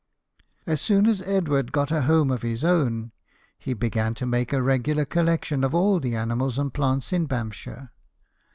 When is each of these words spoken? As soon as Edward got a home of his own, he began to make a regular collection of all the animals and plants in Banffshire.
As 0.65 0.81
soon 0.81 1.05
as 1.05 1.21
Edward 1.21 1.71
got 1.71 1.91
a 1.91 2.01
home 2.01 2.31
of 2.31 2.41
his 2.41 2.63
own, 2.65 3.11
he 3.59 3.75
began 3.75 4.15
to 4.15 4.25
make 4.25 4.51
a 4.51 4.59
regular 4.59 5.05
collection 5.05 5.63
of 5.63 5.75
all 5.75 5.99
the 5.99 6.15
animals 6.15 6.57
and 6.57 6.73
plants 6.73 7.13
in 7.13 7.27
Banffshire. 7.27 7.91